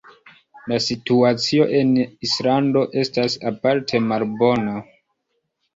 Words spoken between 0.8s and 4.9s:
situacio en Islando estas aparte malbona.